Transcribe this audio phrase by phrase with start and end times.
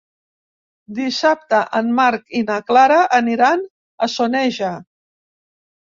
[0.99, 3.65] Dissabte en Marc i na Clara aniran
[4.07, 4.73] a Soneja.